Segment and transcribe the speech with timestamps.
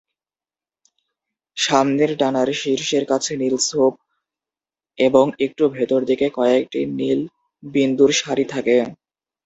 [1.57, 3.93] সামনের ডানার শীর্ষের কাছে নীল ছোপ
[4.97, 7.19] এবং একটু ভিতর দিকে কয়েকটি নীল
[7.63, 8.77] বিন্দুর সারি থাকে।